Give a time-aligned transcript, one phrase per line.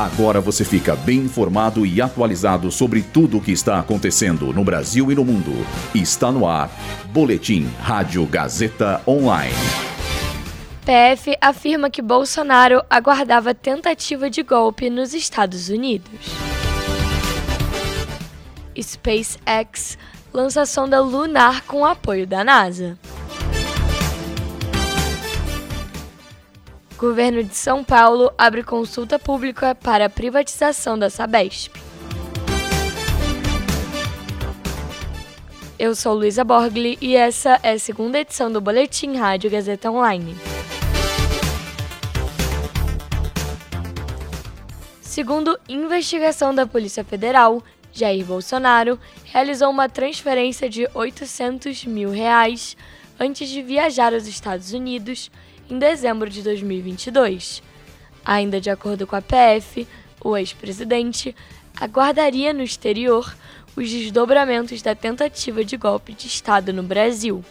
[0.00, 5.12] Agora você fica bem informado e atualizado sobre tudo o que está acontecendo no Brasil
[5.12, 5.52] e no mundo.
[5.94, 6.70] Está no ar.
[7.12, 9.54] Boletim Rádio Gazeta Online.
[10.86, 16.08] PF afirma que Bolsonaro aguardava tentativa de golpe nos Estados Unidos.
[18.80, 19.98] SpaceX
[20.32, 22.98] lança sonda lunar com apoio da NASA.
[27.00, 31.74] Governo de São Paulo abre consulta pública para a privatização da Sabesp.
[35.78, 40.36] Eu sou Luísa Borgli e essa é a segunda edição do Boletim Rádio Gazeta Online.
[45.00, 52.76] Segundo investigação da Polícia Federal, Jair Bolsonaro realizou uma transferência de 800 mil reais
[53.18, 55.30] antes de viajar aos Estados Unidos
[55.70, 57.62] em dezembro de 2022.
[58.24, 59.86] Ainda de acordo com a PF,
[60.20, 61.34] o ex-presidente
[61.80, 63.34] aguardaria no exterior
[63.76, 67.44] os desdobramentos da tentativa de golpe de Estado no Brasil.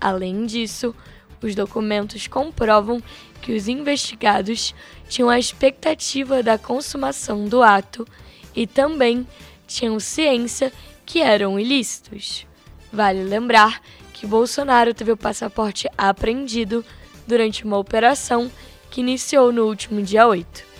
[0.00, 0.94] Além disso,
[1.40, 3.02] os documentos comprovam
[3.40, 4.74] que os investigados
[5.08, 8.06] tinham a expectativa da consumação do ato
[8.54, 9.26] e também
[9.66, 10.72] tinham ciência
[11.04, 12.46] que eram ilícitos.
[12.92, 13.80] Vale lembrar
[14.12, 16.84] que Bolsonaro teve o passaporte apreendido
[17.26, 18.50] durante uma operação
[18.90, 20.72] que iniciou no último dia 8.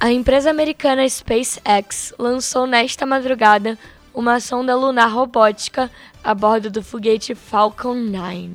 [0.00, 3.76] A empresa americana SpaceX lançou nesta madrugada
[4.14, 5.90] uma sonda lunar robótica
[6.22, 8.50] a bordo do foguete Falcon 9.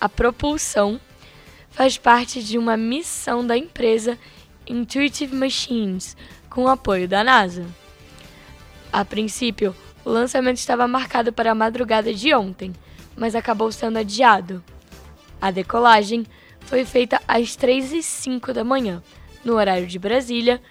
[0.00, 1.00] A propulsão
[1.70, 4.18] faz parte de uma missão da empresa
[4.66, 6.16] Intuitive Machines,
[6.50, 7.64] com apoio da NASA.
[8.92, 9.74] A princípio,
[10.08, 12.72] o lançamento estava marcado para a madrugada de ontem,
[13.14, 14.64] mas acabou sendo adiado.
[15.38, 16.24] A decolagem
[16.62, 19.02] foi feita às 3 e 05 da manhã,
[19.44, 20.62] no horário de Brasília,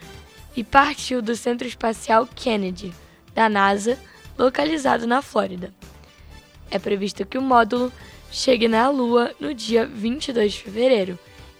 [0.55, 2.91] e partiu do Centro Espacial Kennedy,
[3.35, 3.99] da NASA,
[4.39, 5.71] localizado na Flórida.
[6.71, 7.93] É previsto que o módulo
[8.31, 11.19] chegue na Lua no dia 22 de fevereiro,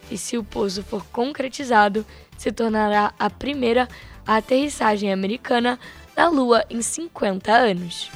[0.09, 2.03] e se o pouso for concretizado,
[2.39, 3.87] se tornará a primeira
[4.25, 5.77] aterrissagem americana
[6.17, 8.09] na Lua em 50 anos.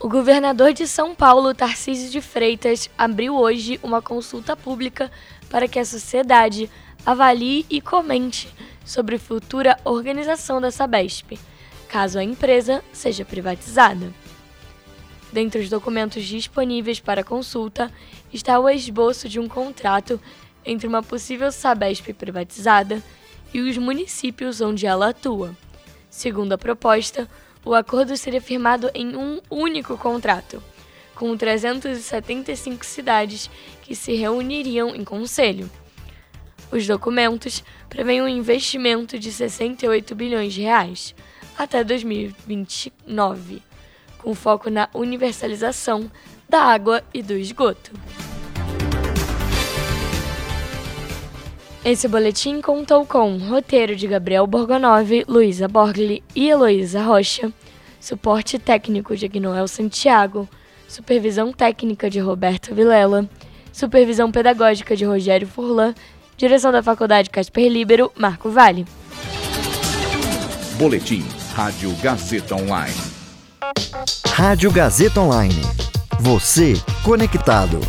[0.00, 5.08] O governador de São Paulo, Tarcísio de Freitas, abriu hoje uma consulta pública
[5.48, 6.68] para que a sociedade
[7.06, 8.52] avalie e comente
[8.84, 11.38] sobre futura organização da Sabesp,
[11.88, 14.12] caso a empresa seja privatizada.
[15.32, 17.92] Dentre os documentos disponíveis para consulta
[18.32, 20.20] está o esboço de um contrato
[20.64, 23.02] entre uma possível Sabesp privatizada
[23.52, 25.56] e os municípios onde ela atua.
[26.08, 27.28] Segundo a proposta,
[27.64, 30.62] o acordo seria firmado em um único contrato,
[31.14, 33.50] com 375 cidades
[33.82, 35.70] que se reuniriam em conselho.
[36.72, 41.14] Os documentos prevêem um investimento de 68 bilhões de reais
[41.58, 43.62] até 2029,
[44.18, 46.10] com foco na universalização
[46.48, 47.92] da água e do esgoto.
[51.82, 57.50] Esse boletim contou com roteiro de Gabriel Borgonov, Luísa Borgli e Heloísa Rocha,
[57.98, 60.46] suporte técnico de Agnoel Santiago,
[60.86, 63.26] supervisão técnica de Roberto Vilela,
[63.72, 65.94] supervisão pedagógica de Rogério Furlan,
[66.36, 68.84] direção da Faculdade Casper Libero, Marco Vale.
[70.76, 71.24] Boletim
[71.54, 72.94] Rádio Gazeta Online.
[74.26, 75.62] Rádio Gazeta Online.
[76.20, 77.80] Você conectado.